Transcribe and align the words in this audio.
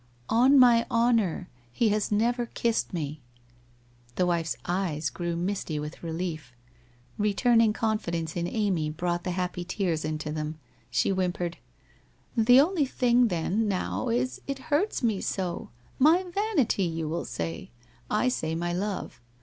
'On 0.41 0.57
my 0.57 0.87
honour, 0.89 1.47
he 1.71 1.89
has 1.89 2.11
never 2.11 2.47
kissed 2.47 2.91
me!' 2.91 3.21
The 4.15 4.25
wife's 4.25 4.55
eyes 4.65 5.11
grew 5.11 5.35
misty 5.35 5.77
with 5.77 6.01
relief. 6.01 6.53
Returning 7.19 7.71
con 7.71 7.99
fidence 7.99 8.35
in 8.35 8.47
Amy 8.47 8.89
brought 8.89 9.23
the 9.23 9.29
happy 9.37 9.63
tears 9.63 10.03
into 10.03 10.31
them. 10.31 10.57
She 10.89 11.11
whimpered:' 11.11 11.57
The 12.35 12.59
only 12.59 12.87
thing 12.87 13.27
then, 13.27 13.67
now, 13.67 14.09
is, 14.09 14.41
it 14.47 14.73
hurts 14.73 15.03
me 15.03 15.21
so! 15.21 15.69
My 15.99 16.23
vanity, 16.23 16.85
you 16.85 17.07
will 17.07 17.23
say. 17.25 17.69
I 18.09 18.27
say 18.27 18.55
my 18.55 18.73
love. 18.73 19.21